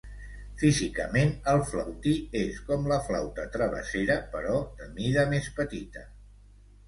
Físicament, 0.59 1.33
el 1.51 1.59
flautí 1.73 2.13
és 2.39 2.55
com 2.69 2.89
la 2.91 2.97
flauta 3.09 3.45
travessera 3.57 4.15
però 4.37 4.55
de 4.81 4.87
mida 4.95 5.27
més 5.35 5.51
petita. 5.61 6.07